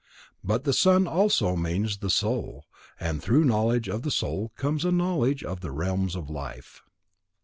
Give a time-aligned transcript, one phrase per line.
[0.43, 2.65] But the sun also means the Soul,
[2.99, 6.81] and through knowledge of the Soul comes a knowledge of the realms of life.